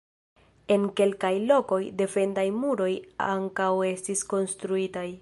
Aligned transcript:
En 0.75 0.87
kelkaj 0.99 1.31
lokoj, 1.51 1.79
defendaj 2.01 2.47
muroj 2.65 2.91
ankaŭ 3.29 3.71
estis 3.93 4.29
konstruitaj. 4.35 5.09